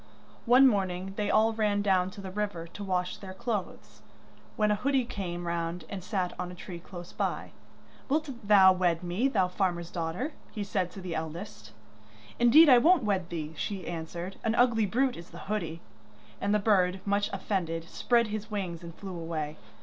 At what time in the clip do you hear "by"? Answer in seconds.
7.13-7.51